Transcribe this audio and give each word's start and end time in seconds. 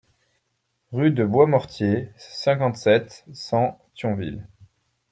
Rue 0.91 1.11
de 1.11 1.23
Boismortier, 1.23 2.11
cinquante-sept, 2.17 3.23
cent 3.33 3.79
Thionville 3.93 4.47